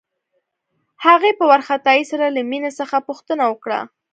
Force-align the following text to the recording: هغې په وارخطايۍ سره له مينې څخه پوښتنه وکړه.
هغې 1.05 1.31
په 1.37 1.43
وارخطايۍ 1.49 2.01
سره 2.11 2.25
له 2.35 2.41
مينې 2.49 2.71
څخه 2.79 2.97
پوښتنه 3.07 3.43
وکړه. 3.51 3.79